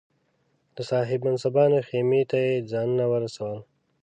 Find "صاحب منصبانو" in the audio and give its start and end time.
0.89-1.79